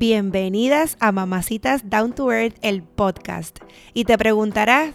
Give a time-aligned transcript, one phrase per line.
[0.00, 3.58] Bienvenidas a Mamacitas Down to Earth, el podcast.
[3.92, 4.94] Y te preguntarás,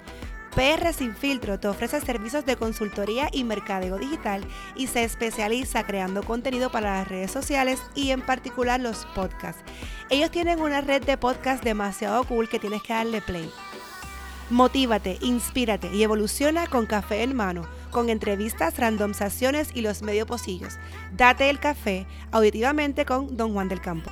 [0.55, 6.23] PR Sin Filtro te ofrece servicios de consultoría y mercadeo digital y se especializa creando
[6.23, 9.63] contenido para las redes sociales y en particular los podcasts.
[10.09, 13.49] Ellos tienen una red de podcasts demasiado cool que tienes que darle play.
[14.49, 20.77] Motívate, inspírate y evoluciona con café en mano, con entrevistas, randomizaciones y los medio pocillos.
[21.13, 24.11] Date el café auditivamente con Don Juan del Campo.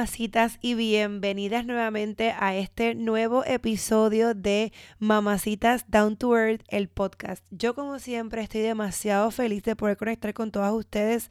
[0.00, 7.44] Mamacitas y bienvenidas nuevamente a este nuevo episodio de Mamacitas Down to Earth, el podcast.
[7.50, 11.30] Yo como siempre estoy demasiado feliz de poder conectar con todas ustedes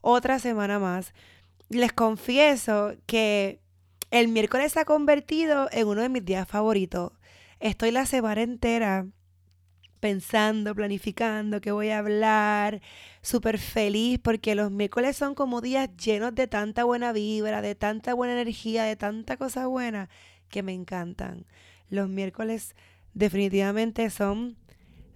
[0.00, 1.12] otra semana más.
[1.68, 3.60] Les confieso que
[4.10, 7.12] el miércoles se ha convertido en uno de mis días favoritos.
[7.60, 9.04] Estoy la semana entera
[10.00, 12.80] pensando, planificando qué voy a hablar,
[13.26, 18.14] súper feliz porque los miércoles son como días llenos de tanta buena vibra, de tanta
[18.14, 20.08] buena energía, de tanta cosa buena
[20.48, 21.44] que me encantan.
[21.90, 22.76] Los miércoles
[23.14, 24.56] definitivamente son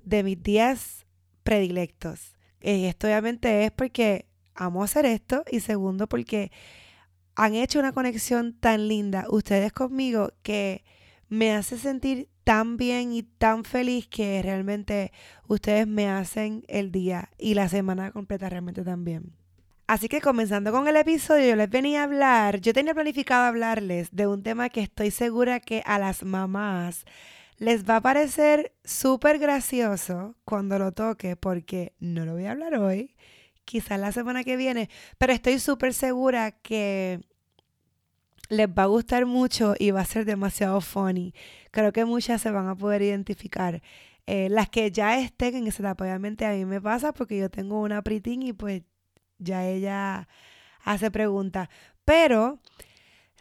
[0.05, 1.07] de mis días
[1.45, 2.37] predilectos.
[2.61, 6.51] Y esto obviamente es porque amo hacer esto y segundo porque
[7.37, 10.85] han hecho una conexión tan linda ustedes conmigo que
[11.29, 15.13] me hace sentir tan bien y tan feliz que realmente
[15.47, 19.37] ustedes me hacen el día y la semana completa realmente también.
[19.87, 24.09] Así que comenzando con el episodio, yo les venía a hablar, yo tenía planificado hablarles
[24.11, 27.05] de un tema que estoy segura que a las mamás
[27.59, 32.75] les va a parecer súper gracioso cuando lo toque, porque no lo voy a hablar
[32.75, 33.15] hoy,
[33.65, 37.21] quizás la semana que viene, pero estoy súper segura que
[38.51, 41.33] les va a gustar mucho y va a ser demasiado funny.
[41.71, 43.81] Creo que muchas se van a poder identificar.
[44.27, 47.49] Eh, las que ya estén en esa etapa, obviamente a mí me pasa porque yo
[47.49, 48.83] tengo una pritín y pues
[49.39, 50.29] ya ella
[50.85, 51.69] hace preguntas.
[52.05, 52.59] Pero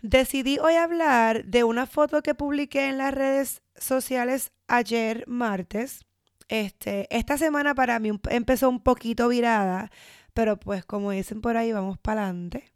[0.02, 6.06] decidí hoy hablar de una foto que publiqué en las redes sociales ayer martes.
[6.48, 9.92] Este, esta semana para mí empezó un poquito virada,
[10.34, 12.69] pero pues como dicen por ahí, vamos para adelante.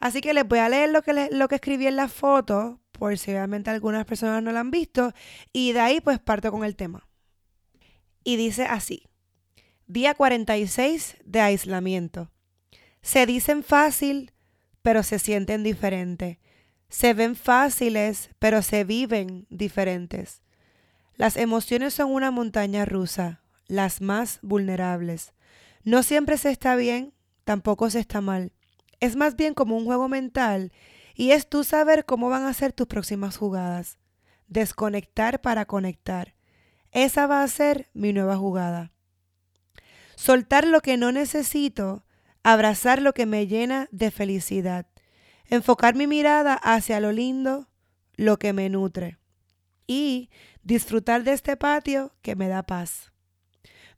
[0.00, 3.16] Así que les voy a leer lo que, lo que escribí en la foto, por
[3.18, 5.12] si algunas personas no la han visto,
[5.52, 7.08] y de ahí pues parto con el tema.
[8.24, 9.08] Y dice así,
[9.86, 12.30] día 46 de aislamiento.
[13.02, 14.32] Se dicen fácil,
[14.82, 16.38] pero se sienten diferentes.
[16.88, 20.42] Se ven fáciles, pero se viven diferentes.
[21.14, 25.34] Las emociones son una montaña rusa, las más vulnerables.
[25.82, 27.12] No siempre se está bien,
[27.44, 28.52] tampoco se está mal.
[29.00, 30.72] Es más bien como un juego mental
[31.14, 33.98] y es tú saber cómo van a ser tus próximas jugadas.
[34.46, 36.34] Desconectar para conectar.
[36.92, 38.92] Esa va a ser mi nueva jugada.
[40.16, 42.04] Soltar lo que no necesito,
[42.42, 44.86] abrazar lo que me llena de felicidad.
[45.46, 47.68] Enfocar mi mirada hacia lo lindo,
[48.16, 49.18] lo que me nutre.
[49.86, 50.30] Y
[50.62, 53.12] disfrutar de este patio que me da paz.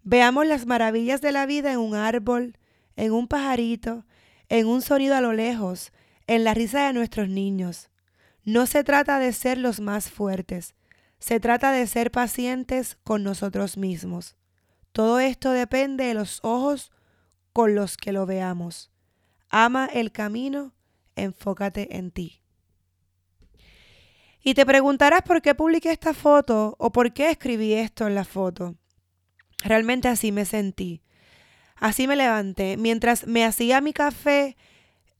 [0.03, 2.57] Veamos las maravillas de la vida en un árbol,
[2.97, 4.05] en un pajarito,
[4.51, 5.93] en un sonido a lo lejos,
[6.27, 7.89] en la risa de nuestros niños.
[8.45, 10.75] No se trata de ser los más fuertes,
[11.19, 14.37] se trata de ser pacientes con nosotros mismos.
[14.93, 16.91] Todo esto depende de los ojos
[17.53, 18.91] con los que lo veamos.
[19.51, 20.75] Ama el camino,
[21.15, 22.43] enfócate en ti.
[24.43, 28.25] Y te preguntarás por qué publiqué esta foto o por qué escribí esto en la
[28.25, 28.75] foto.
[29.63, 31.03] Realmente así me sentí.
[31.81, 32.77] Así me levanté.
[32.77, 34.57] Mientras me hacía mi café,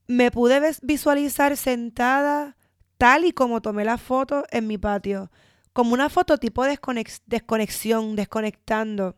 [0.07, 2.55] me pude visualizar sentada
[2.99, 5.31] tal y como tomé la foto en mi patio.
[5.73, 9.17] Como una foto tipo desconexión, desconectando.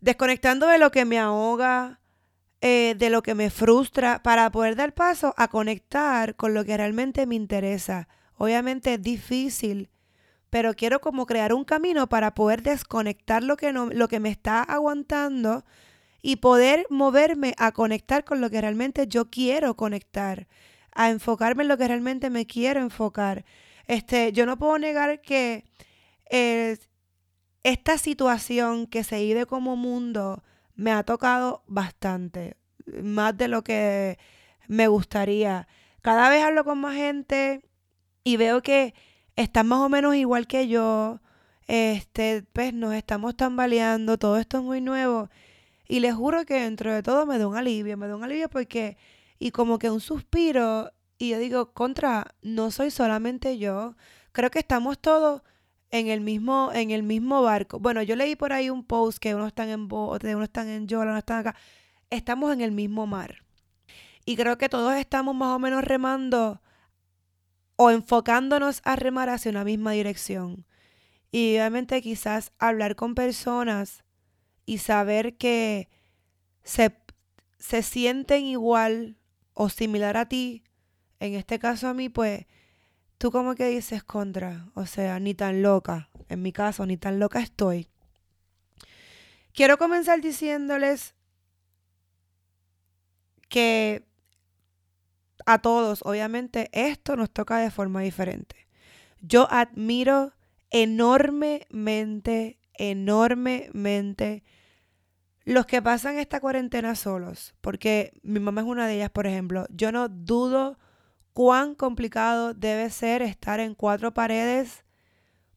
[0.00, 2.00] Desconectando de lo que me ahoga,
[2.60, 6.76] eh, de lo que me frustra, para poder dar paso a conectar con lo que
[6.76, 8.06] realmente me interesa.
[8.36, 9.90] Obviamente es difícil,
[10.48, 14.28] pero quiero como crear un camino para poder desconectar lo que, no, lo que me
[14.28, 15.64] está aguantando
[16.28, 20.46] y poder moverme a conectar con lo que realmente yo quiero conectar,
[20.92, 23.46] a enfocarme en lo que realmente me quiero enfocar.
[23.86, 25.64] Este, yo no puedo negar que
[26.28, 26.76] eh,
[27.62, 30.44] esta situación que se vive como mundo
[30.74, 32.58] me ha tocado bastante,
[33.02, 34.18] más de lo que
[34.66, 35.66] me gustaría.
[36.02, 37.62] Cada vez hablo con más gente
[38.22, 38.92] y veo que
[39.34, 41.22] están más o menos igual que yo.
[41.68, 45.30] Este, pues nos estamos tambaleando, todo esto es muy nuevo.
[45.88, 48.50] Y les juro que dentro de todo me da un alivio, me da un alivio
[48.50, 48.98] porque,
[49.38, 53.96] y como que un suspiro, y yo digo, contra, no soy solamente yo,
[54.32, 55.42] creo que estamos todos
[55.90, 57.78] en el mismo, en el mismo barco.
[57.80, 60.86] Bueno, yo leí por ahí un post que unos están en bote, unos están en
[60.86, 61.56] Yola, unos están acá.
[62.10, 63.42] Estamos en el mismo mar.
[64.24, 66.60] Y creo que todos estamos más o menos remando
[67.76, 70.66] o enfocándonos a remar hacia una misma dirección.
[71.30, 74.04] Y obviamente quizás hablar con personas
[74.68, 75.88] y saber que
[76.62, 76.94] se,
[77.58, 79.16] se sienten igual
[79.54, 80.62] o similar a ti,
[81.20, 82.44] en este caso a mí, pues
[83.16, 87.18] tú como que dices contra, o sea, ni tan loca, en mi caso, ni tan
[87.18, 87.88] loca estoy.
[89.54, 91.14] Quiero comenzar diciéndoles
[93.48, 94.04] que
[95.46, 98.68] a todos, obviamente, esto nos toca de forma diferente.
[99.22, 100.34] Yo admiro
[100.68, 104.42] enormemente, enormemente
[105.44, 109.66] los que pasan esta cuarentena solos, porque mi mamá es una de ellas, por ejemplo.
[109.70, 110.78] Yo no dudo
[111.32, 114.84] cuán complicado debe ser estar en cuatro paredes,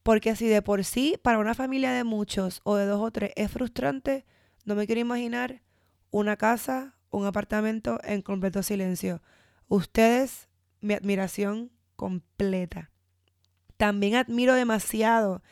[0.02, 3.32] porque si de por sí para una familia de muchos o de dos o tres
[3.36, 4.24] es frustrante,
[4.64, 5.62] no me quiero imaginar
[6.10, 9.22] una casa, un apartamento en completo silencio.
[9.68, 10.48] Ustedes,
[10.80, 12.90] mi admiración completa.
[13.76, 15.42] También admiro demasiado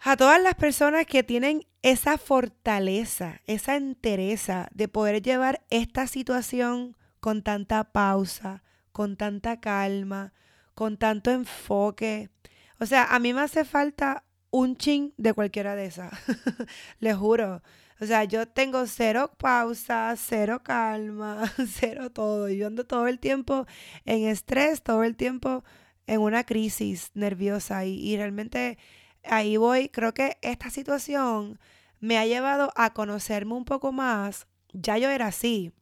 [0.00, 6.96] a todas las personas que tienen esa fortaleza, esa entereza de poder llevar esta situación
[7.20, 8.62] con tanta pausa,
[8.92, 10.32] con tanta calma,
[10.74, 12.30] con tanto enfoque.
[12.78, 16.12] O sea, a mí me hace falta un ching de cualquiera de esas.
[17.00, 17.62] Les juro.
[18.00, 22.48] O sea, yo tengo cero pausa, cero calma, cero todo.
[22.48, 23.66] Yo ando todo el tiempo
[24.04, 25.64] en estrés, todo el tiempo
[26.06, 28.78] en una crisis nerviosa y realmente
[29.24, 29.88] ahí voy.
[29.88, 31.58] Creo que esta situación
[32.00, 34.46] me ha llevado a conocerme un poco más.
[34.72, 35.72] Ya yo era así,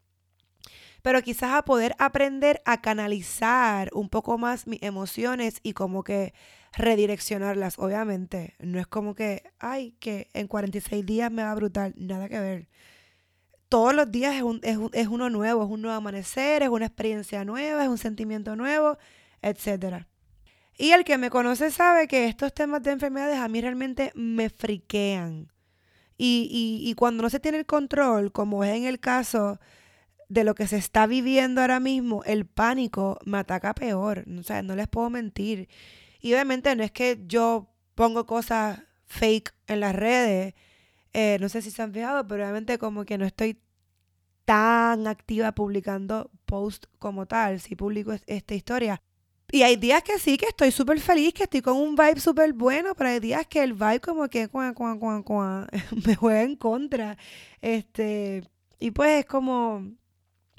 [1.06, 6.34] pero quizás a poder aprender a canalizar un poco más mis emociones y como que
[6.72, 7.78] redireccionarlas.
[7.78, 12.28] Obviamente, no es como que, ay, que en 46 días me va a brutal, nada
[12.28, 12.68] que ver.
[13.68, 16.86] Todos los días es, un, es, es uno nuevo, es un nuevo amanecer, es una
[16.86, 18.98] experiencia nueva, es un sentimiento nuevo,
[19.42, 20.06] etc.
[20.78, 24.50] Y el que me conoce sabe que estos temas de enfermedades a mí realmente me
[24.50, 25.52] friquean.
[26.18, 29.60] Y, y, cuando no se tiene el control, como es en el caso
[30.28, 34.24] de lo que se está viviendo ahora mismo, el pánico me ataca peor.
[34.38, 35.68] O sea, no les puedo mentir.
[36.20, 40.54] Y obviamente no es que yo pongo cosas fake en las redes.
[41.12, 43.60] Eh, no sé si se han fijado, pero obviamente como que no estoy
[44.44, 49.02] tan activa publicando post como tal, si publico esta historia.
[49.52, 52.52] Y hay días que sí, que estoy súper feliz, que estoy con un vibe súper
[52.52, 54.48] bueno, pero hay días que el vibe como que
[56.06, 57.16] me juega en contra.
[57.60, 58.42] Este,
[58.80, 59.92] y pues es como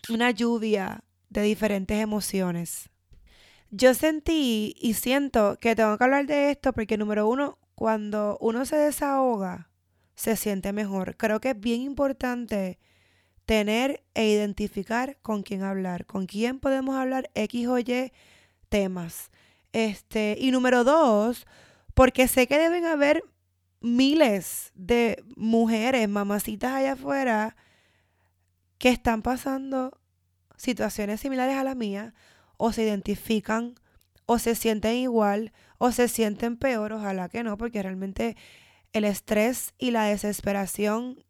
[0.10, 2.90] una lluvia de diferentes emociones.
[3.70, 8.66] Yo sentí y siento que tengo que hablar de esto porque número uno, cuando uno
[8.66, 9.70] se desahoga,
[10.16, 11.18] se siente mejor.
[11.18, 12.80] Creo que es bien importante
[13.46, 18.12] tener e identificar con quién hablar, con quién podemos hablar X o Y
[18.70, 19.32] temas.
[19.74, 21.46] Este, y número dos,
[21.94, 23.24] porque sé que deben haber
[23.82, 27.56] miles de mujeres, mamacitas allá afuera,
[28.78, 30.00] que están pasando
[30.56, 32.14] situaciones similares a la mía,
[32.58, 33.76] o se identifican,
[34.26, 38.36] o se sienten igual, o se sienten peor, ojalá que no, porque realmente
[38.94, 41.24] el estrés y la desesperación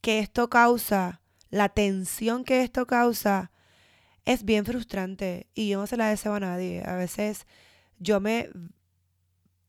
[0.00, 3.52] que esto causa, la tensión que esto causa,
[4.24, 6.82] es bien frustrante y yo no se la deseo a nadie.
[6.84, 7.46] A veces
[7.98, 8.50] yo me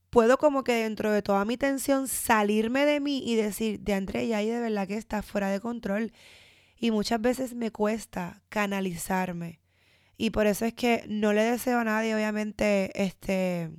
[0.09, 4.27] puedo como que dentro de toda mi tensión salirme de mí y decir, de André,
[4.27, 6.11] ya ahí de verdad que está fuera de control.
[6.77, 9.59] Y muchas veces me cuesta canalizarme.
[10.17, 13.71] Y por eso es que no le deseo a nadie, obviamente, este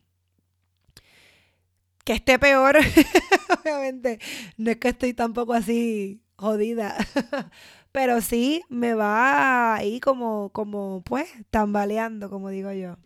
[2.05, 2.77] que esté peor.
[3.63, 4.19] obviamente,
[4.57, 6.97] no es que estoy tampoco así jodida.
[7.93, 12.97] Pero sí me va ahí como, como, pues, tambaleando, como digo yo.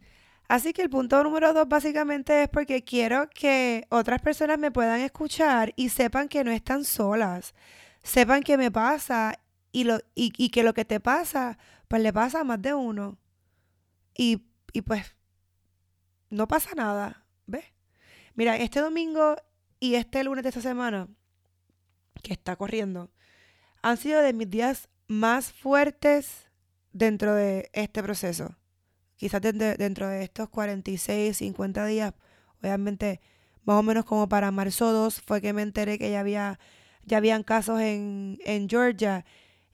[0.49, 5.01] Así que el punto número dos básicamente es porque quiero que otras personas me puedan
[5.01, 7.55] escuchar y sepan que no están solas.
[8.03, 9.41] Sepan que me pasa
[9.73, 13.19] y, lo, y, que lo que te pasa, pues le pasa a más de uno.
[14.17, 15.17] Y, y pues
[16.31, 17.65] no pasa nada, ¿ves?
[18.35, 19.37] Mira, este domingo
[19.81, 21.09] y este lunes de esta semana,
[22.23, 23.11] que está corriendo,
[23.89, 26.51] han sido de mis días más fuertes
[26.93, 28.57] dentro de este proceso
[29.17, 32.13] quizás dentro de estos 46, 50 días,
[32.61, 33.21] obviamente
[33.65, 36.59] más o menos como para marzo 2 fue que me enteré que ya había
[37.05, 39.25] ya habían casos en, en Georgia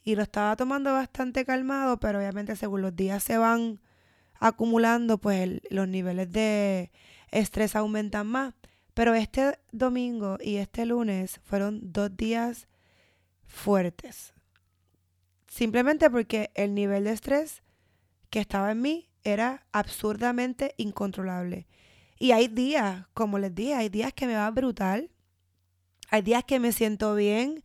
[0.05, 3.81] y lo estaba tomando bastante calmado, pero obviamente según los días se van
[4.35, 6.91] acumulando, pues los niveles de
[7.31, 8.55] estrés aumentan más.
[8.93, 12.69] Pero este domingo y este lunes fueron dos días
[13.53, 14.33] fuertes.
[15.47, 17.63] Simplemente porque el nivel de estrés
[18.31, 21.67] que estaba en mí era absurdamente incontrolable.
[22.19, 25.11] Y hay días, como les dije, hay días que me va brutal,
[26.09, 27.63] hay días que me siento bien,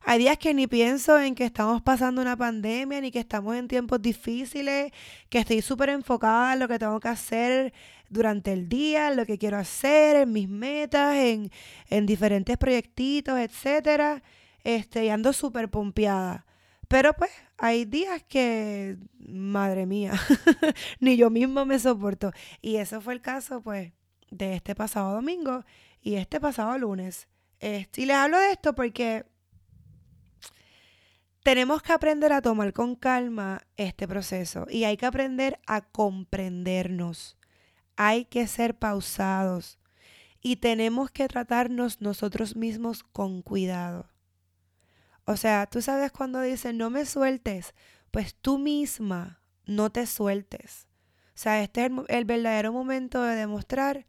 [0.00, 3.68] hay días que ni pienso en que estamos pasando una pandemia, ni que estamos en
[3.68, 4.92] tiempos difíciles,
[5.28, 7.72] que estoy súper enfocada en lo que tengo que hacer
[8.08, 11.50] durante el día, en lo que quiero hacer, en mis metas, en,
[11.88, 14.22] en diferentes proyectitos, etcétera.
[14.68, 16.44] Este, y ando súper pompeada.
[16.88, 20.12] Pero pues hay días que, madre mía,
[21.00, 22.32] ni yo mismo me soporto.
[22.60, 23.94] Y eso fue el caso pues
[24.30, 25.64] de este pasado domingo
[26.02, 27.28] y este pasado lunes.
[27.60, 29.24] Este, y les hablo de esto porque
[31.42, 37.38] tenemos que aprender a tomar con calma este proceso y hay que aprender a comprendernos.
[37.96, 39.78] Hay que ser pausados
[40.42, 44.10] y tenemos que tratarnos nosotros mismos con cuidado.
[45.28, 47.74] O sea, tú sabes cuando dicen no me sueltes,
[48.10, 50.88] pues tú misma no te sueltes.
[51.28, 54.06] O sea, este es el, verdadero momento de demostrar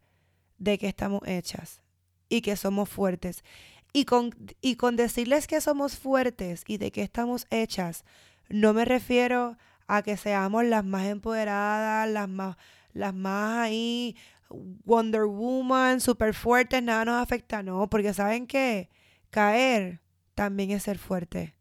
[0.56, 1.82] de que estamos hechas
[2.30, 3.44] y que somos fuertes.
[3.92, 8.06] Y con, y con decirles que somos fuertes y de que estamos hechas,
[8.48, 9.58] no me refiero
[9.88, 12.56] a que seamos las más empoderadas, las más,
[12.94, 14.16] las más ahí,
[14.48, 18.88] Wonder Woman, super fuertes, nada nos afecta, no, porque saben que
[19.28, 20.00] caer
[20.40, 21.54] también es ser fuerte.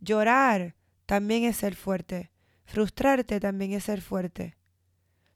[0.00, 0.74] Llorar
[1.06, 2.32] también es ser fuerte.
[2.64, 4.56] Frustrarte también es ser fuerte.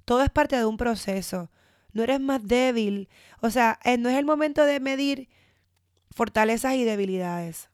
[0.04, 1.48] Todo es parte de un proceso.
[1.92, 3.08] No eres más débil.
[3.40, 5.28] O sea, eh, no es el momento de medir
[6.10, 7.70] fortalezas y debilidades.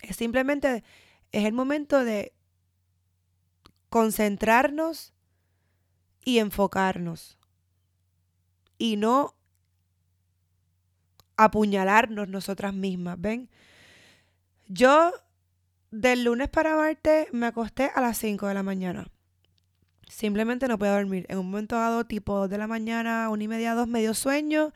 [0.00, 0.82] Es simplemente,
[1.32, 2.32] es el momento de
[3.90, 5.12] concentrarnos
[6.24, 7.38] y enfocarnos.
[8.78, 9.34] Y no
[11.44, 13.48] apuñalarnos nosotras mismas, ¿ven?
[14.68, 15.12] Yo
[15.90, 19.06] del lunes para martes me acosté a las 5 de la mañana.
[20.08, 21.26] Simplemente no podía dormir.
[21.28, 24.72] En un momento dado, tipo 2 de la mañana, una y media, dos, medio sueño,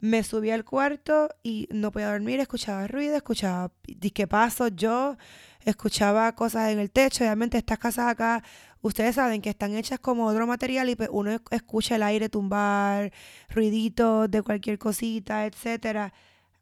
[0.00, 5.16] me subí al cuarto y no podía dormir, escuchaba ruido, escuchaba disque pasos, yo
[5.60, 7.24] escuchaba cosas en el techo.
[7.24, 8.42] Obviamente estas casas acá
[8.82, 13.12] ustedes saben que están hechas como otro material y pues uno escucha el aire tumbar,
[13.48, 16.12] ruiditos de cualquier cosita, etcétera.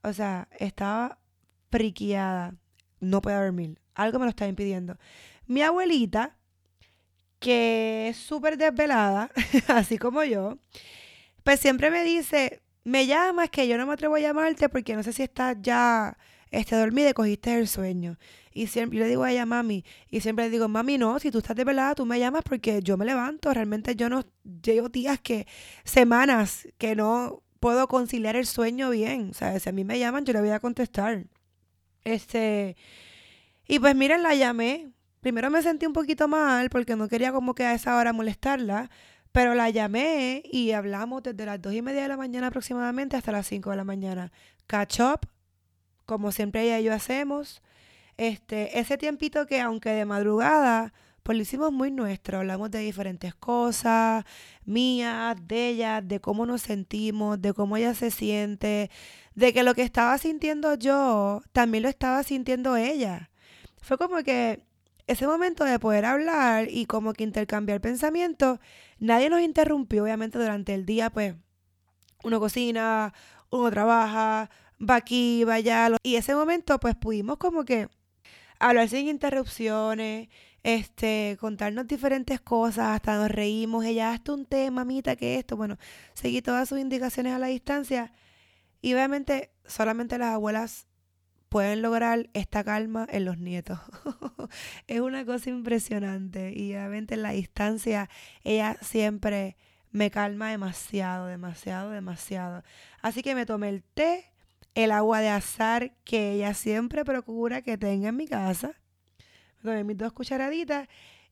[0.03, 1.19] O sea, estaba
[1.71, 2.55] friqueada,
[3.01, 3.81] no podía dormir.
[3.95, 4.97] Algo me lo estaba impidiendo.
[5.47, 6.37] Mi abuelita,
[7.39, 9.31] que es súper desvelada,
[9.69, 10.59] así como yo,
[11.43, 15.03] pues siempre me dice, me llamas que yo no me atrevo a llamarte porque no
[15.03, 16.17] sé si estás ya
[16.51, 18.19] este, dormida y cogiste el sueño.
[18.53, 21.31] Y siempre yo le digo a ella, mami, y siempre le digo, mami, no, si
[21.31, 23.53] tú estás de velada, tú me llamas porque yo me levanto.
[23.55, 24.25] Realmente yo no
[24.63, 25.47] llevo días que,
[25.85, 29.31] semanas que no puedo conciliar el sueño bien.
[29.31, 31.27] O sea, si a mí me llaman, yo le voy a contestar.
[32.05, 32.77] Este,
[33.69, 34.91] y pues miren, la llamé.
[35.21, 38.91] Primero me sentí un poquito mal porque no quería como que a esa hora molestarla,
[39.33, 43.31] pero la llamé y hablamos desde las dos y media de la mañana aproximadamente hasta
[43.31, 44.33] las 5 de la mañana.
[44.67, 45.21] Catch up,
[46.07, 47.63] como siempre ella y yo hacemos.
[48.21, 52.37] Este, ese tiempito que aunque de madrugada, pues lo hicimos muy nuestro.
[52.37, 54.27] Hablamos de diferentes cosas,
[54.67, 58.91] mías, de ella, de cómo nos sentimos, de cómo ella se siente,
[59.35, 63.31] de que lo que estaba sintiendo yo, también lo estaba sintiendo ella.
[63.81, 64.67] Fue como que
[65.07, 68.59] ese momento de poder hablar y como que intercambiar pensamientos,
[68.99, 71.37] nadie nos interrumpió, obviamente durante el día, pues
[72.23, 73.15] uno cocina,
[73.49, 77.89] uno trabaja, va aquí, va allá, y ese momento pues pudimos como que
[78.61, 80.29] hablar sin interrupciones,
[80.63, 85.79] este, contarnos diferentes cosas, hasta nos reímos, ella, hasta un tema, mamita, que esto, bueno,
[86.15, 88.13] seguí todas sus indicaciones a la distancia
[88.83, 90.87] y obviamente solamente las abuelas
[91.49, 93.81] pueden lograr esta calma en los nietos.
[94.87, 98.09] es una cosa impresionante y obviamente en la distancia
[98.45, 99.57] ella siempre
[99.91, 102.63] me calma demasiado, demasiado, demasiado.
[103.03, 104.30] Así que me tomé el té,
[104.85, 108.81] el agua de azar que ella siempre procura que tenga en mi casa
[109.63, 110.89] tomé mis dos cucharaditas.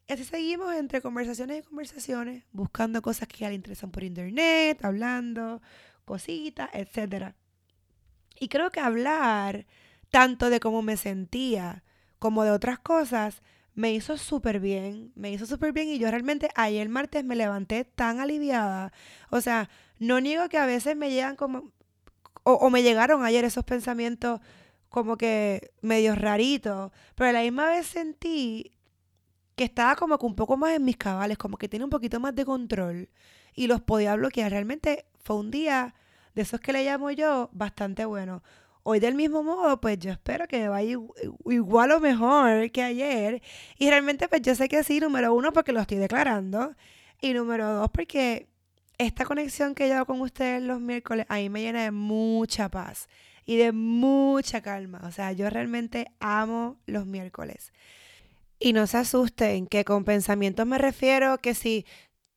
[0.07, 4.83] Y así seguimos entre conversaciones y conversaciones, buscando cosas que ya le interesan por internet,
[4.85, 5.61] hablando,
[6.05, 7.35] cositas, etc.
[8.41, 9.67] Y creo que hablar
[10.11, 11.85] tanto de cómo me sentía
[12.19, 13.43] como de otras cosas
[13.75, 17.85] me hizo súper bien, me hizo súper bien y yo realmente ayer martes me levanté
[17.85, 18.93] tan aliviada.
[19.31, 21.71] O sea, no niego que a veces me llegan como,
[22.55, 24.41] o, me llegaron ayer esos pensamientos
[24.89, 28.73] como que medio rarito, pero a la misma vez sentí
[29.55, 32.21] que estaba como que un poco más en mis cabales, como que tiene un poquito
[32.21, 33.11] más de control
[33.55, 34.51] y los podía bloquear.
[34.51, 35.95] Realmente fue un día
[36.35, 38.43] de esos que le llamo yo bastante bueno.
[38.83, 40.97] Hoy del mismo modo, pues yo espero que vaya
[41.45, 43.43] igual o mejor que ayer.
[43.77, 46.75] Y realmente pues yo sé que sí, número uno, porque lo estoy declarando.
[47.21, 48.49] Y número dos, porque
[48.99, 53.09] esta conexión que yo hago con ustedes los miércoles, ahí me llena de mucha paz
[53.45, 55.01] y de mucha calma.
[55.05, 57.73] O sea, yo realmente amo los miércoles.
[58.59, 61.87] Y no se asusten, que con pensamientos me refiero que si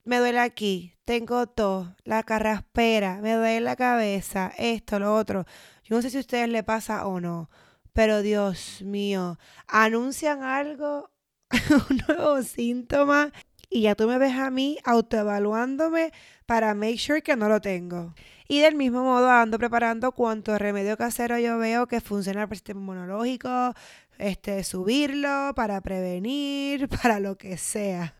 [0.03, 5.45] me duele aquí, tengo todo, la carraspera, me duele la cabeza, esto, lo otro.
[5.83, 7.49] Yo no sé si a ustedes le pasa o no,
[7.91, 11.09] pero Dios mío, anuncian algo,
[11.89, 13.31] un nuevo síntoma
[13.71, 16.11] y ya tú me ves a mí autoevaluándome
[16.45, 18.13] para make sure que no lo tengo.
[18.49, 22.57] Y del mismo modo ando preparando cuanto remedio casero yo veo que funciona para el
[22.57, 23.73] sistema inmunológico,
[24.17, 28.15] este, subirlo, para prevenir, para lo que sea.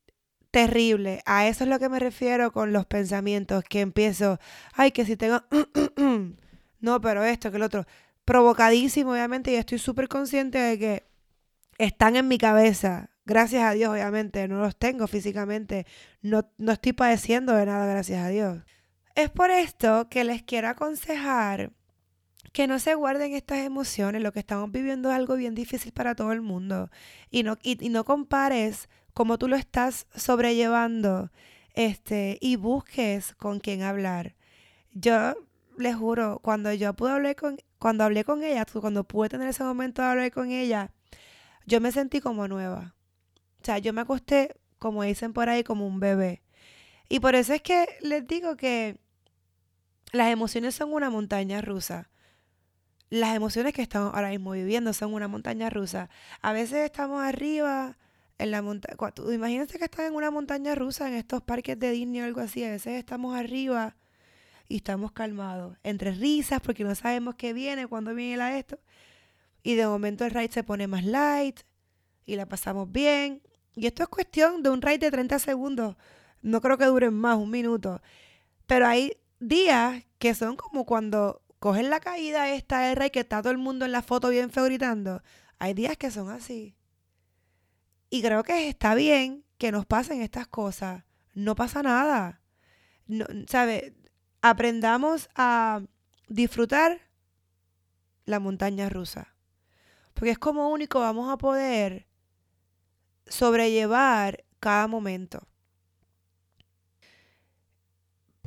[0.51, 1.21] Terrible.
[1.25, 4.39] A eso es lo que me refiero con los pensamientos, que empiezo,
[4.73, 5.41] ay, que si tengo...
[6.79, 7.85] no, pero esto, que el otro.
[8.23, 11.03] Provocadísimo, obviamente, y estoy súper consciente de que
[11.77, 13.09] están en mi cabeza.
[13.25, 15.85] Gracias a Dios, obviamente, no los tengo físicamente.
[16.21, 18.59] No, no estoy padeciendo de nada, gracias a Dios.
[19.15, 21.71] Es por esto que les quiero aconsejar
[22.51, 24.21] que no se guarden estas emociones.
[24.21, 26.89] Lo que estamos viviendo es algo bien difícil para todo el mundo.
[27.29, 31.31] Y no, y, no compares cómo tú lo estás sobrellevando
[31.73, 34.35] este, y busques con quién hablar.
[34.93, 35.35] Yo
[35.77, 39.63] les juro, cuando yo pude hablar con, cuando hablé con ella, cuando pude tener ese
[39.63, 40.91] momento de hablar con ella,
[41.65, 42.95] yo me sentí como nueva.
[43.61, 46.41] O sea, yo me acosté, como dicen por ahí, como un bebé.
[47.09, 48.97] Y por eso es que les digo que
[50.11, 52.09] las emociones son una montaña rusa.
[53.09, 56.09] Las emociones que estamos ahora mismo viviendo son una montaña rusa.
[56.41, 57.97] A veces estamos arriba
[58.37, 58.95] en la montaña.
[59.31, 62.63] Imagínense que están en una montaña rusa en estos parques de Disney o algo así.
[62.63, 63.95] A veces estamos arriba
[64.67, 65.77] y estamos calmados.
[65.83, 68.79] Entre risas porque no sabemos qué viene, cuándo viene la esto.
[69.61, 71.59] Y de momento el ride se pone más light
[72.25, 73.41] y la pasamos bien.
[73.75, 75.95] Y esto es cuestión de un ride de 30 segundos
[76.41, 78.01] no creo que duren más, un minuto.
[78.65, 83.41] Pero hay días que son como cuando cogen la caída esta de rey que está
[83.41, 85.21] todo el mundo en la foto bien feo gritando.
[85.59, 86.75] Hay días que son así.
[88.09, 91.03] Y creo que está bien que nos pasen estas cosas.
[91.33, 92.41] No pasa nada.
[93.07, 93.95] No, ¿Sabe?
[94.41, 95.81] Aprendamos a
[96.27, 96.99] disfrutar
[98.25, 99.35] la montaña rusa.
[100.13, 102.07] Porque es como único vamos a poder
[103.31, 105.47] sobrellevar cada momento.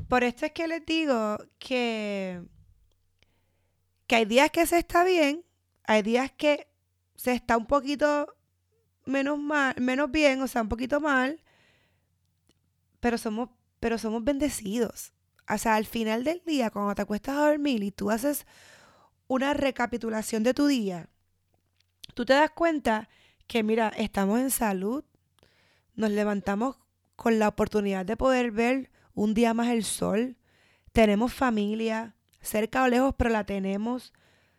[0.09, 2.43] Por esto es que les digo que,
[4.07, 5.45] que hay días que se está bien,
[5.85, 6.69] hay días que
[7.17, 8.37] se está un poquito
[9.07, 11.43] menos mal, menos bien, o sea, un poquito mal,
[13.01, 15.13] pero somos, pero somos bendecidos.
[15.49, 18.47] o sea, al final del día, cuando te acuestas a dormir y tú haces
[19.27, 21.09] una recapitulación de tu día,
[22.15, 23.09] tú te das cuenta
[23.47, 25.05] que, mira, estamos en salud,
[25.95, 26.77] nos levantamos
[27.17, 30.37] con la oportunidad de poder ver un día más el sol,
[30.93, 34.13] tenemos familia, cerca o lejos, pero la tenemos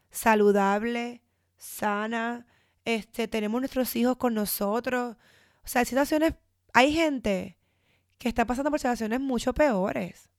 [0.10, 1.22] saludable,
[1.58, 2.46] sana,
[2.86, 5.16] este, tenemos nuestros hijos con nosotros.
[5.64, 6.36] O sea, hay situaciones,
[6.74, 7.58] hay gente
[8.18, 10.30] que está pasando por situaciones mucho peores.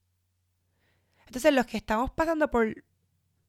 [1.26, 2.84] Entonces, los que estamos pasando por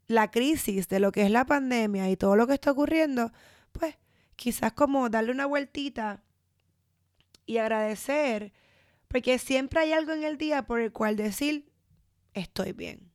[0.08, 3.32] la crisis de lo que es la pandemia y todo lo que está ocurriendo,
[3.72, 3.96] pues
[4.38, 6.24] quizás como darle una vueltita
[7.46, 8.54] y agradecer,
[9.10, 11.70] porque siempre hay algo en el día por el cual decir,
[12.34, 13.12] estoy bien,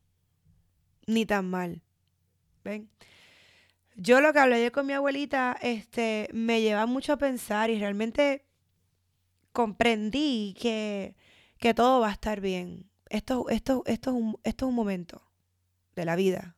[1.07, 1.81] ni tan mal.
[2.63, 2.89] ¿Ven?
[3.95, 7.79] Yo lo que hablé ayer con mi abuelita, este, me lleva mucho a pensar y
[7.79, 8.45] realmente
[9.51, 11.15] comprendí que,
[11.57, 12.89] que todo va a estar bien.
[13.09, 15.21] Esto, esto, esto, es un, esto es un momento
[15.95, 16.57] de la vida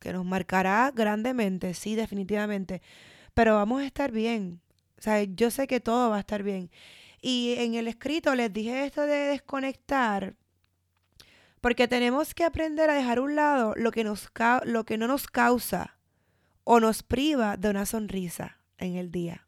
[0.00, 2.82] que nos marcará grandemente, sí, definitivamente,
[3.36, 4.62] pero vamos a estar bien.
[4.98, 6.70] O sea, yo sé que todo va a estar bien.
[7.20, 10.36] Y en el escrito les dije esto de desconectar,
[11.60, 14.30] porque tenemos que aprender a dejar a un lado lo que, nos,
[14.64, 15.98] lo que no nos causa
[16.64, 19.46] o nos priva de una sonrisa en el día.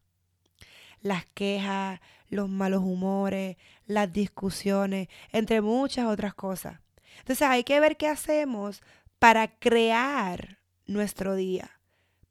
[1.00, 6.78] Las quejas, los malos humores, las discusiones, entre muchas otras cosas.
[7.20, 8.82] Entonces hay que ver qué hacemos
[9.18, 11.77] para crear nuestro día,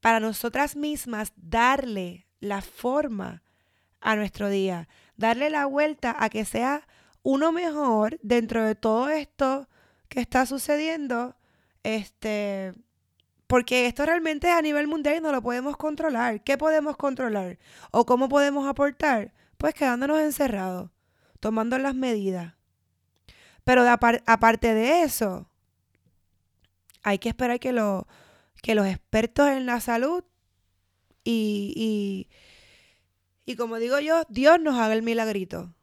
[0.01, 3.43] para nosotras mismas darle la forma
[3.99, 6.87] a nuestro día, darle la vuelta a que sea
[7.23, 9.67] uno mejor dentro de todo esto
[10.07, 11.35] que está sucediendo,
[11.83, 12.73] este,
[13.47, 16.41] porque esto realmente a nivel mundial no lo podemos controlar.
[16.43, 17.57] ¿Qué podemos controlar?
[17.91, 19.33] ¿O cómo podemos aportar?
[19.57, 20.91] Pues quedándonos encerrados,
[21.39, 22.53] tomando las medidas.
[23.63, 25.49] Pero aparte de eso,
[27.03, 27.73] hay que esperar que,
[28.61, 30.23] que los expertos en la salud
[31.23, 32.29] y, y,
[33.45, 35.73] y como digo yo, Dios nos haga el milagrito.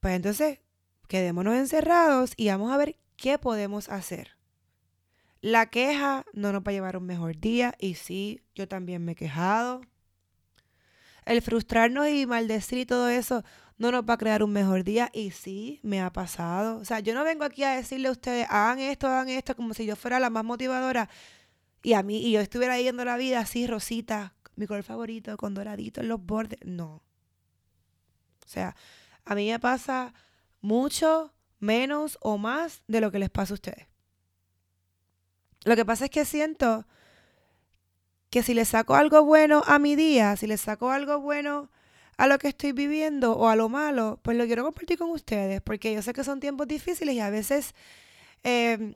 [0.00, 0.60] Pues entonces,
[1.08, 4.36] quedémonos encerrados y vamos a ver qué podemos hacer.
[5.40, 9.12] La queja no nos va a llevar un mejor día y sí, yo también me
[9.12, 9.82] he quejado.
[11.24, 13.44] El frustrarnos y maldecir y todo eso
[13.78, 16.78] no nos va a crear un mejor día y sí, me ha pasado.
[16.78, 19.74] O sea, yo no vengo aquí a decirle a ustedes, hagan esto, hagan esto, como
[19.74, 21.08] si yo fuera la más motivadora
[21.82, 25.54] y a mí, y yo estuviera yendo la vida así, rosita, mi color favorito, con
[25.54, 26.58] doradito en los bordes.
[26.64, 27.02] No.
[28.44, 28.76] O sea,
[29.24, 30.14] a mí me pasa
[30.60, 33.86] mucho menos o más de lo que les pasa a ustedes.
[35.64, 36.86] Lo que pasa es que siento
[38.30, 41.70] que si le saco algo bueno a mi día, si le saco algo bueno
[42.16, 45.60] a lo que estoy viviendo o a lo malo, pues lo quiero compartir con ustedes,
[45.60, 47.74] porque yo sé que son tiempos difíciles y a veces
[48.42, 48.94] em,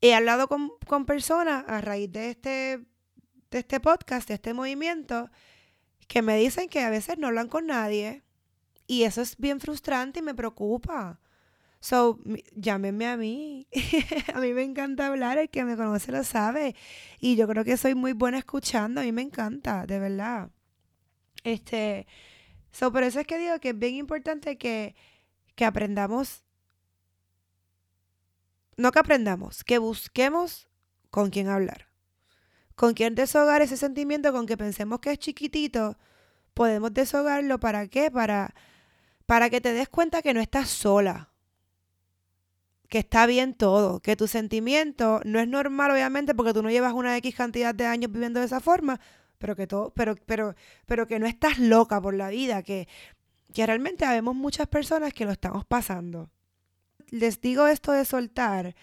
[0.00, 2.84] he hablado con, con personas a raíz de este
[3.50, 5.30] de este podcast, de este movimiento,
[6.08, 8.24] que me dicen que a veces no hablan con nadie
[8.86, 11.20] y eso es bien frustrante y me preocupa.
[11.80, 12.18] So,
[12.54, 13.68] llámenme a mí.
[14.34, 16.74] a mí me encanta hablar, el que me conoce lo sabe.
[17.20, 20.50] Y yo creo que soy muy buena escuchando, a mí me encanta, de verdad.
[21.44, 22.06] Este,
[22.72, 24.94] so, por eso es que digo que es bien importante que,
[25.54, 26.43] que aprendamos,
[28.76, 30.68] no que aprendamos, que busquemos
[31.10, 31.94] con quién hablar
[32.74, 35.96] con quién deshogar ese sentimiento con que pensemos que es chiquitito,
[36.54, 38.10] podemos deshogarlo para qué?
[38.10, 38.54] Para,
[39.26, 41.30] para que te des cuenta que no estás sola,
[42.88, 46.92] que está bien todo, que tu sentimiento no es normal obviamente porque tú no llevas
[46.92, 49.00] una X cantidad de años viviendo de esa forma,
[49.38, 50.54] pero que todo, pero, pero,
[50.86, 52.88] pero que no estás loca por la vida, que,
[53.52, 56.30] que realmente habemos muchas personas que lo estamos pasando.
[57.10, 58.74] Les digo esto de soltar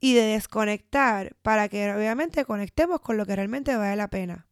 [0.00, 4.48] y de desconectar para que obviamente conectemos con lo que realmente vale la pena.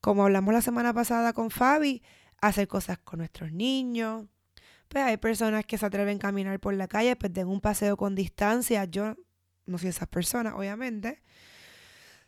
[0.00, 2.02] Como hablamos la semana pasada con Fabi,
[2.40, 4.26] hacer cosas con nuestros niños.
[4.88, 7.96] Pues hay personas que se atreven a caminar por la calle, pues den un paseo
[7.96, 8.84] con distancia.
[8.84, 9.16] Yo
[9.66, 11.22] no soy esas personas, obviamente.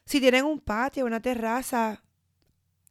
[0.05, 2.03] Si tienen un patio, una terraza,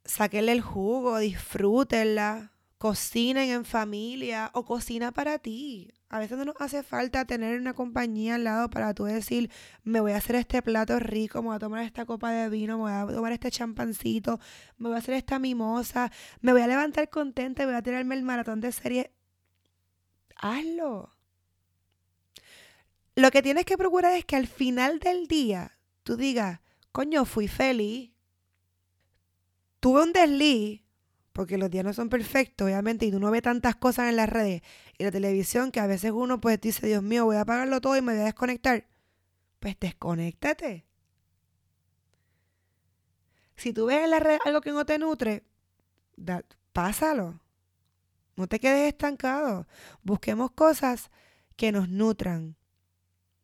[0.04, 2.52] saquenle el jugo, disfrútenla,
[2.86, 5.92] cocinen en familia o cocina para ti.
[6.08, 9.50] A veces no nos hace falta tener una compañía al lado para tú decir,
[9.84, 12.78] me voy a hacer este plato rico, me voy a tomar esta copa de vino,
[12.78, 14.40] me voy a tomar este champancito,
[14.78, 18.14] me voy a hacer esta mimosa, me voy a levantar contenta y voy a tirarme
[18.14, 19.12] el maratón de serie.
[20.36, 21.10] Hazlo.
[23.16, 25.72] Lo que tienes que procurar es que al final del día
[26.04, 26.60] tú digas,
[26.92, 28.12] coño, fui feliz.
[29.80, 30.85] Tuve un desliz,
[31.36, 34.62] porque los días no son perfectos, obviamente, y uno ve tantas cosas en las redes
[34.98, 37.98] y la televisión que a veces uno pues dice, Dios mío, voy a apagarlo todo
[37.98, 38.88] y me voy a desconectar.
[39.60, 40.86] Pues desconéctate.
[43.58, 45.44] Si tú ves en la red algo que no te nutre,
[46.72, 47.42] pásalo.
[48.38, 49.68] No te quedes estancado.
[50.04, 51.12] Busquemos cosas
[51.58, 52.56] que nos nutran,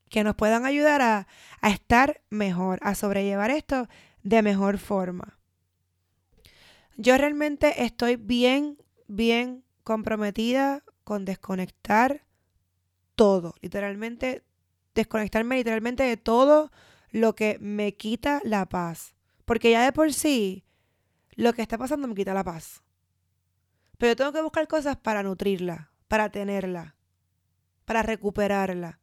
[0.08, 1.27] que nos puedan ayudar a,
[1.60, 3.89] a estar mejor, a sobrellevar esto
[4.23, 5.40] de mejor forma.
[7.01, 12.27] Yo realmente estoy bien, bien comprometida con desconectar
[13.15, 14.43] todo, literalmente,
[14.93, 16.71] desconectarme literalmente de todo
[17.09, 19.15] lo que me quita la paz.
[19.45, 20.63] Porque ya de por sí,
[21.31, 22.83] lo que está pasando me quita la paz.
[23.97, 26.97] Pero tengo que buscar cosas para nutrirla, para tenerla,
[27.85, 28.99] para recuperarla.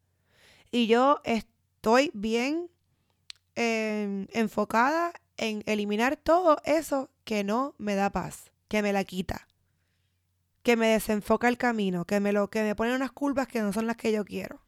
[0.71, 2.71] Y yo estoy bien
[3.57, 9.49] em, enfocada en eliminar todo eso que no me da paz, que me la quita,
[10.63, 13.71] que me desenfoca el camino, que me lo que me pone unas curvas que no
[13.71, 14.63] son las que yo quiero.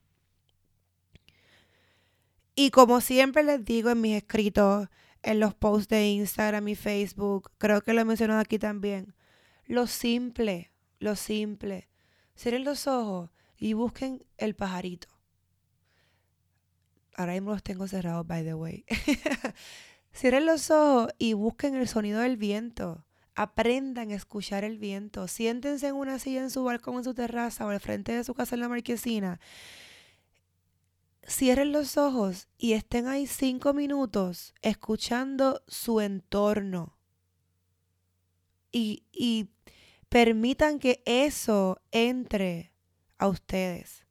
[2.54, 4.90] Y como siempre les digo en mis escritos,
[5.22, 9.14] en los posts de Instagram y Facebook, creo que lo he mencionado aquí también,
[9.64, 11.88] lo simple, lo simple.
[12.36, 15.08] Cierren los ojos y busquen el pajarito.
[17.16, 18.84] Ahora mismo los tengo cerrados, by the way.
[20.12, 23.04] Cierren los ojos y busquen el sonido del viento.
[23.34, 25.28] Aprendan a escuchar el viento.
[25.28, 28.34] Siéntense en una silla en su balcón, en su terraza o al frente de su
[28.34, 29.40] casa en la marquesina.
[31.26, 36.96] Cierren los ojos y estén ahí cinco minutos escuchando su entorno.
[38.72, 39.48] Y, y
[40.08, 42.72] permitan que eso entre
[43.18, 44.06] a ustedes.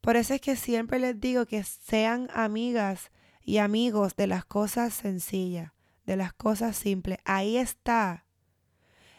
[0.00, 3.10] Por eso es que siempre les digo que sean amigas
[3.44, 5.72] y amigos de las cosas sencillas,
[6.06, 7.18] de las cosas simples.
[7.24, 8.26] Ahí está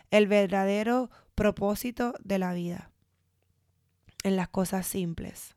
[0.10, 2.92] el verdadero propósito de la vida,
[4.24, 5.56] en las cosas simples.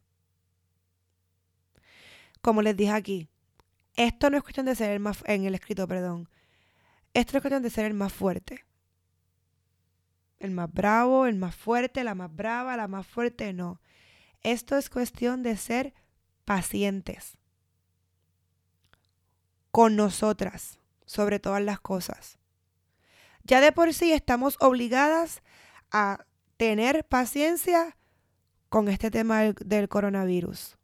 [2.40, 3.28] Como les dije aquí,
[3.96, 6.28] esto no es cuestión de ser el más, en el escrito, perdón,
[7.12, 8.64] esto es cuestión de ser el más fuerte.
[10.40, 13.80] El más bravo, el más fuerte, la más brava, la más fuerte, no.
[14.42, 15.94] Esto es cuestión de ser
[16.44, 17.38] pacientes
[19.74, 22.38] con nosotras sobre todas las cosas.
[23.42, 25.42] Ya de por sí estamos obligadas
[25.90, 27.96] a tener paciencia
[28.68, 30.78] con este tema del, coronavirus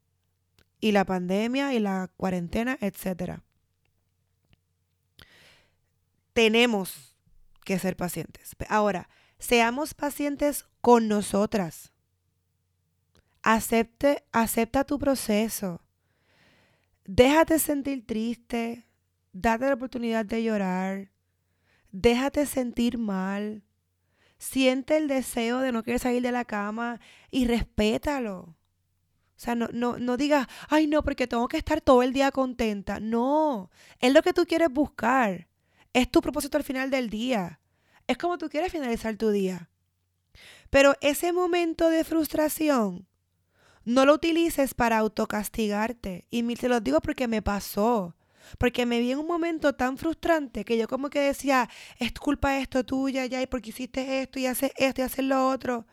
[0.80, 3.38] y la pandemia y la cuarentena, etc.
[6.32, 7.16] Tenemos
[7.64, 8.56] que ser pacientes.
[8.68, 11.92] Ahora, seamos pacientes con nosotras.
[13.44, 15.80] Acepte, acepta tu proceso.
[17.12, 18.86] Déjate sentir triste,
[19.32, 21.10] date la oportunidad de llorar,
[21.90, 23.64] déjate sentir mal,
[24.38, 28.38] siente el deseo de no querer salir de la cama y respétalo.
[28.38, 28.56] O
[29.34, 33.00] sea, no, no, no digas, ay no, porque tengo que estar todo el día contenta.
[33.00, 35.48] No, es lo que tú quieres buscar.
[35.92, 37.58] Es tu propósito al final del día.
[38.06, 39.68] Es como tú quieres finalizar tu día.
[40.70, 43.08] Pero ese momento de frustración
[43.90, 46.26] no lo utilices para autocastigarte.
[46.30, 48.14] Y te lo digo porque me pasó.
[48.58, 52.58] Porque me vi en un momento tan frustrante que yo como que decía, es culpa
[52.58, 55.86] esto tuya, ya, y porque hiciste esto y haces esto y haces lo otro.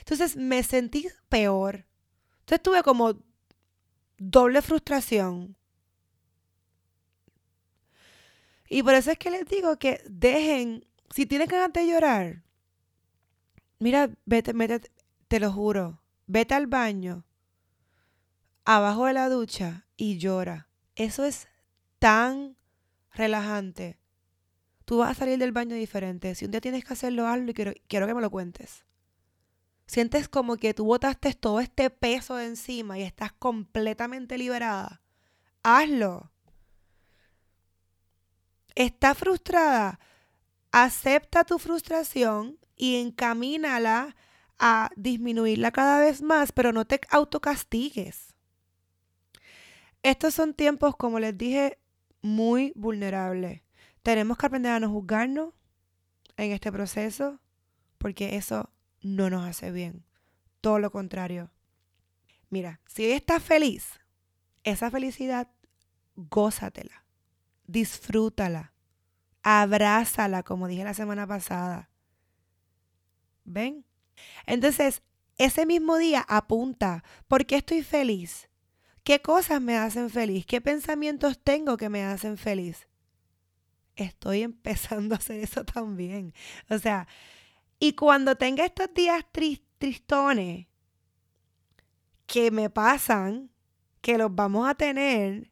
[0.00, 1.86] Entonces me sentí peor.
[2.40, 3.14] Entonces tuve como
[4.18, 5.56] doble frustración.
[8.68, 12.42] Y por eso es que les digo que dejen, si tienes ganas de llorar,
[13.78, 14.90] mira, vete, vete,
[15.28, 17.24] te lo juro, vete al baño,
[18.64, 20.68] abajo de la ducha y llora.
[20.96, 21.48] Eso es
[21.98, 22.56] tan
[23.12, 23.98] relajante.
[24.84, 26.34] Tú vas a salir del baño diferente.
[26.34, 28.84] Si un día tienes que hacerlo, hazlo y quiero, quiero que me lo cuentes.
[29.86, 35.02] Sientes como que tú botaste todo este peso de encima y estás completamente liberada.
[35.62, 36.30] Hazlo.
[38.74, 40.00] ¿Estás frustrada?
[40.72, 44.16] Acepta tu frustración y encamínala
[44.58, 48.23] a disminuirla cada vez más, pero no te autocastigues.
[50.04, 51.78] Estos son tiempos, como les dije,
[52.20, 53.62] muy vulnerables.
[54.02, 55.54] Tenemos que aprender a no juzgarnos
[56.36, 57.40] en este proceso
[57.96, 60.04] porque eso no nos hace bien.
[60.60, 61.50] Todo lo contrario.
[62.50, 63.98] Mira, si estás feliz,
[64.62, 65.48] esa felicidad,
[66.16, 67.06] gózatela,
[67.66, 68.74] disfrútala,
[69.42, 71.88] abrázala, como dije la semana pasada.
[73.44, 73.86] ¿Ven?
[74.44, 75.02] Entonces,
[75.38, 78.50] ese mismo día apunta, ¿por qué estoy feliz?
[79.04, 80.46] ¿Qué cosas me hacen feliz?
[80.46, 82.88] ¿Qué pensamientos tengo que me hacen feliz?
[83.96, 86.32] estoy empezando a hacer eso también.
[86.68, 87.06] O sea,
[87.78, 89.24] y cuando tenga estos días
[89.78, 90.66] tristones
[92.26, 93.50] que me pasan,
[94.00, 95.50] que los vamos a tener,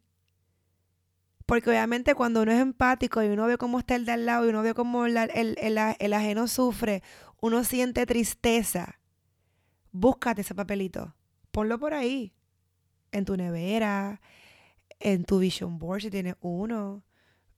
[1.47, 4.47] porque obviamente cuando uno es empático y uno ve cómo está el de al lado
[4.47, 7.03] y uno ve cómo el, el ajeno sufre,
[7.41, 9.01] uno siente tristeza.
[9.91, 11.15] Búscate ese papelito.
[11.51, 12.33] Ponlo por ahí.
[13.13, 14.21] En tu nevera,
[15.01, 17.05] en tu vision board si tienes uno,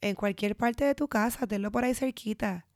[0.00, 2.66] en cualquier parte de tu casa, tenlo por ahí cerquita.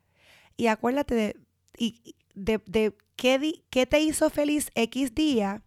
[0.57, 1.37] Y acuérdate de,
[1.77, 5.63] y, de, de qué, qué te hizo feliz X día.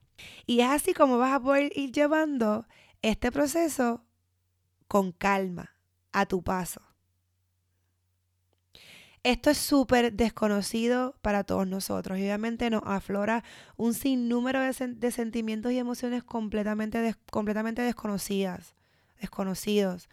[0.45, 2.65] Y es así como vas a poder ir llevando
[3.01, 4.03] este proceso
[4.87, 5.75] con calma,
[6.11, 6.81] a tu paso.
[9.23, 13.43] Esto es súper desconocido para todos nosotros y obviamente nos aflora
[13.77, 18.73] un sinnúmero de, de sentimientos y emociones completamente, completamente desconocidas,
[19.19, 20.09] desconocidos.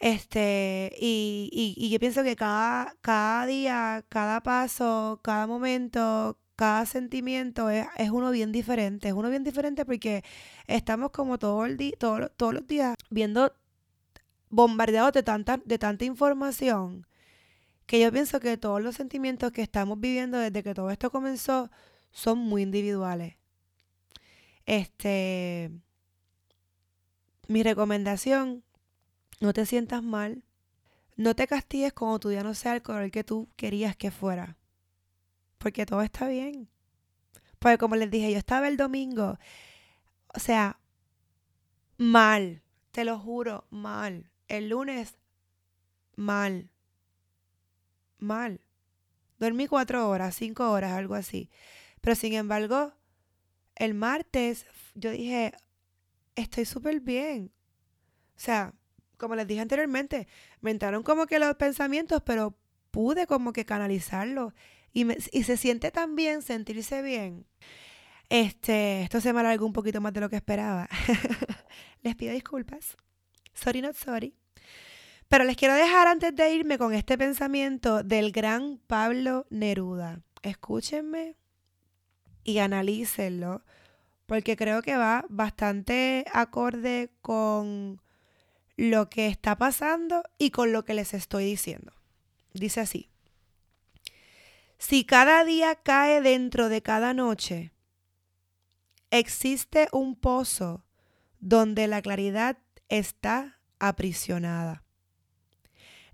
[0.00, 7.70] Este, y, y, yo pienso que cada, cada día, cada paso, cada momento, cada sentimiento
[7.70, 9.08] es, uno bien diferente.
[9.08, 10.24] Es uno bien diferente porque
[10.66, 13.52] estamos como todo el todos los días viendo
[14.50, 17.06] bombardeados de tanta, de tanta información
[17.86, 21.70] que yo pienso que todos los sentimientos que estamos viviendo desde que todo esto comenzó
[22.10, 23.36] son muy individuales.
[24.66, 25.70] Este,
[27.48, 28.64] mi recomendación,
[29.40, 30.44] no te sientas mal,
[31.16, 34.56] no te castigues cuando tu día no sea el color que tú querías que fuera,
[35.58, 36.68] porque todo está bien.
[37.58, 39.38] Porque como les dije, yo estaba el domingo,
[40.34, 40.78] o sea,
[41.98, 44.30] mal, te lo juro, mal.
[44.48, 45.14] El lunes,
[46.16, 46.70] mal
[48.24, 48.60] mal.
[49.38, 51.50] Dormí cuatro horas, cinco horas, algo así.
[52.00, 52.92] Pero sin embargo,
[53.76, 55.52] el martes yo dije,
[56.34, 57.52] estoy súper bien.
[58.36, 58.74] O sea,
[59.16, 60.28] como les dije anteriormente,
[60.60, 62.56] me entraron como que los pensamientos, pero
[62.90, 64.52] pude como que canalizarlos.
[64.92, 65.04] Y,
[65.42, 67.46] se siente tan bien sentirse bien.
[68.28, 70.88] Este, esto se me alargó un poquito más de lo que esperaba.
[72.02, 72.96] les pido disculpas.
[73.54, 74.36] Sorry, not sorry.
[75.34, 80.20] Pero les quiero dejar antes de irme con este pensamiento del gran Pablo Neruda.
[80.42, 81.34] Escúchenme
[82.44, 83.64] y analícenlo,
[84.26, 88.00] porque creo que va bastante acorde con
[88.76, 91.92] lo que está pasando y con lo que les estoy diciendo.
[92.52, 93.10] Dice así,
[94.78, 97.72] si cada día cae dentro de cada noche,
[99.10, 100.84] existe un pozo
[101.40, 102.56] donde la claridad
[102.88, 104.83] está aprisionada.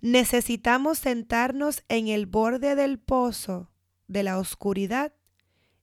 [0.00, 3.70] Necesitamos sentarnos en el borde del pozo
[4.06, 5.12] de la oscuridad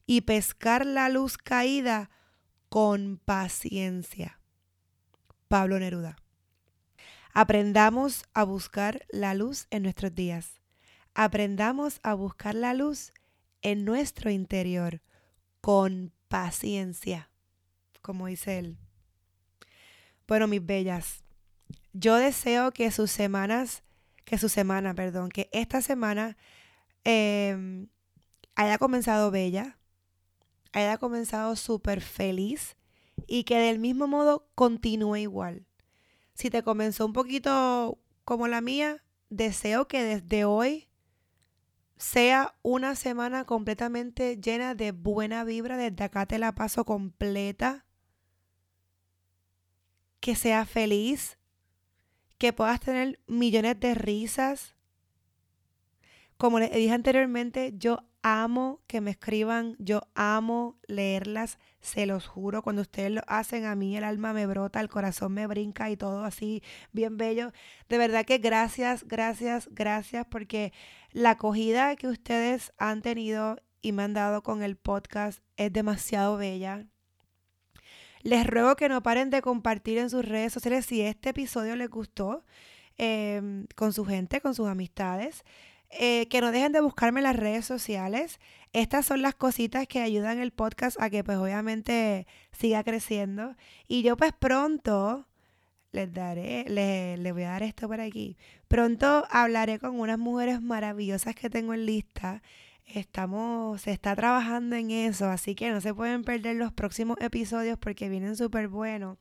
[0.05, 2.09] y pescar la luz caída
[2.69, 4.39] con paciencia.
[5.47, 6.17] Pablo Neruda.
[7.33, 10.61] Aprendamos a buscar la luz en nuestros días.
[11.13, 13.13] Aprendamos a buscar la luz
[13.61, 15.01] en nuestro interior
[15.61, 17.29] con paciencia,
[18.01, 18.77] como dice él.
[20.27, 21.23] Bueno, mis bellas,
[21.93, 23.83] yo deseo que sus semanas
[24.27, 26.35] que su semana, perdón, que esta semana
[27.05, 27.87] em,
[28.55, 29.79] haya comenzado bella,
[30.73, 32.75] haya comenzado súper feliz
[33.25, 35.65] y que del mismo modo continúe igual.
[36.33, 40.89] Si te comenzó un poquito como la mía, deseo que desde hoy
[41.95, 45.77] sea una semana completamente llena de buena vibra.
[45.77, 47.85] Desde acá te la paso completa.
[50.19, 51.37] Que sea feliz,
[52.37, 54.75] que puedas tener millones de risas.
[56.37, 62.61] Como les dije anteriormente, yo amo que me escriban, yo amo leerlas, se los juro,
[62.61, 65.97] cuando ustedes lo hacen a mí el alma me brota, el corazón me brinca y
[65.97, 67.51] todo así bien bello.
[67.89, 70.73] De verdad que gracias, gracias, gracias porque
[71.11, 76.37] la acogida que ustedes han tenido y me han dado con el podcast es demasiado
[76.37, 76.85] bella.
[78.23, 81.89] Les ruego que no paren de compartir en sus redes sociales si este episodio les
[81.89, 82.43] gustó
[82.97, 85.43] em, con su gente, con sus amistades.
[85.89, 88.39] Eh, que no dejen de buscarme en las redes sociales.
[88.73, 93.55] Estas son las cositas que ayudan el podcast a que pues obviamente siga creciendo.
[93.87, 95.25] Y yo pues pronto
[95.93, 98.37] les daré, les, les voy a dar esto por aquí.
[98.67, 102.41] Pronto hablaré con unas mujeres maravillosas que tengo en lista
[102.87, 107.77] estamos, se está trabajando en eso, así que no se pueden perder los próximos episodios
[107.77, 109.17] porque vienen súper buenos.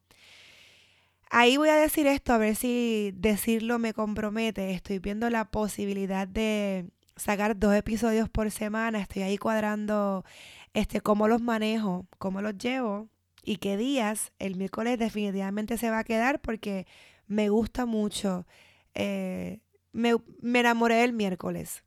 [1.31, 4.73] Ahí voy a decir esto, a ver si decirlo me compromete.
[4.73, 9.01] Estoy viendo la posibilidad de sacar dos episodios por semana.
[9.01, 10.25] Estoy ahí cuadrando
[10.73, 13.09] este, cómo los manejo, cómo los llevo
[13.43, 14.33] y qué días.
[14.39, 16.87] El miércoles definitivamente se va a quedar porque
[17.27, 18.47] me gusta mucho.
[18.95, 19.61] Eh,
[19.93, 21.83] me, enamoré del miércoles.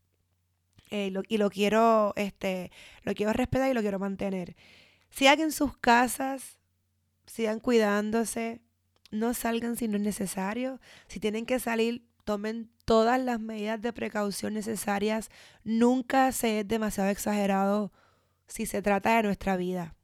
[0.90, 2.72] Eh, y lo quiero, este,
[3.04, 4.56] lo quiero respetar y lo quiero mantener.
[5.10, 6.60] Sigan en sus casas,
[7.26, 8.62] sigan cuidándose,
[9.12, 10.80] no salgan si no es necesario.
[11.08, 15.30] Si tienen que salir, tomen todas las medidas de precaución necesarias.
[15.64, 17.92] Nunca se es demasiado exagerado
[18.48, 19.96] si se trata de nuestra vida.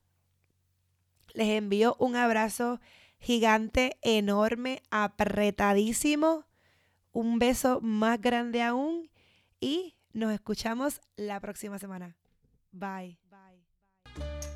[1.34, 2.80] Les envío un abrazo
[3.20, 6.46] gigante, enorme, apretadísimo.
[7.12, 9.10] Un beso más grande aún
[9.60, 12.16] y nos escuchamos la próxima semana.
[12.72, 13.20] Bye.
[13.30, 14.55] Bye.